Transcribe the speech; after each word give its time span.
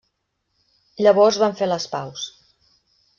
Llavors 1.07 1.39
van 1.43 1.53
fer 1.59 1.67
les 1.73 1.85
paus. 1.91 2.25